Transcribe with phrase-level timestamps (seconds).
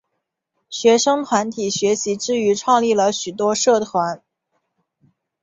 [0.67, 4.23] 学生团体学习之余创立了许多社团。